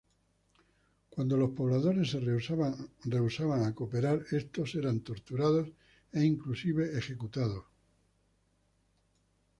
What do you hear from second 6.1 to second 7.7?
e inclusive ejecutados.